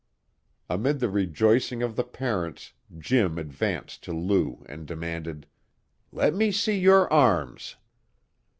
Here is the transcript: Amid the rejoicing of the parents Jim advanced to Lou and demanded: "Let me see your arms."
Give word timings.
Amid 0.67 0.99
the 0.99 1.11
rejoicing 1.11 1.83
of 1.83 1.95
the 1.95 2.03
parents 2.03 2.73
Jim 2.97 3.37
advanced 3.37 4.03
to 4.05 4.13
Lou 4.13 4.65
and 4.67 4.87
demanded: 4.87 5.45
"Let 6.11 6.33
me 6.33 6.51
see 6.51 6.79
your 6.79 7.07
arms." 7.13 7.75